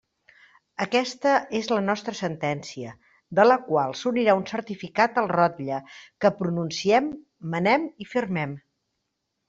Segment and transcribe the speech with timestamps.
[0.85, 2.95] Aquesta és la nostra sentència,
[3.41, 5.81] de la qual s'unirà un certificat al rotlle,
[6.25, 7.17] que pronunciem,
[7.57, 8.63] manem i firmem.